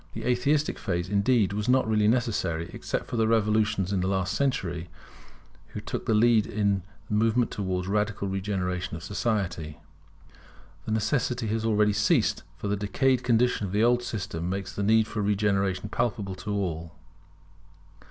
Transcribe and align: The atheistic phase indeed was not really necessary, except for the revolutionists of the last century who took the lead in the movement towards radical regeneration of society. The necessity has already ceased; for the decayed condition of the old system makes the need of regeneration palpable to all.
The 0.13 0.23
atheistic 0.25 0.79
phase 0.79 1.09
indeed 1.09 1.53
was 1.53 1.69
not 1.69 1.87
really 1.87 2.07
necessary, 2.07 2.71
except 2.73 3.05
for 3.05 3.17
the 3.17 3.27
revolutionists 3.27 3.93
of 3.93 4.01
the 4.01 4.07
last 4.07 4.33
century 4.33 4.89
who 5.67 5.79
took 5.79 6.07
the 6.07 6.15
lead 6.15 6.47
in 6.47 6.81
the 7.07 7.13
movement 7.13 7.51
towards 7.51 7.87
radical 7.87 8.27
regeneration 8.27 8.95
of 8.97 9.03
society. 9.03 9.77
The 10.85 10.91
necessity 10.91 11.45
has 11.49 11.65
already 11.65 11.93
ceased; 11.93 12.41
for 12.57 12.67
the 12.67 12.75
decayed 12.75 13.21
condition 13.23 13.67
of 13.67 13.73
the 13.73 13.83
old 13.83 14.01
system 14.01 14.49
makes 14.49 14.73
the 14.73 14.81
need 14.81 15.05
of 15.05 15.17
regeneration 15.17 15.87
palpable 15.89 16.33
to 16.33 16.49
all. 16.51 16.95